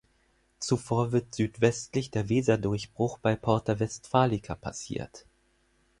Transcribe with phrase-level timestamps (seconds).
[0.57, 5.27] Zuvor wird südwestlich der Weserdurchbruch bei Porta Westfalica passiert.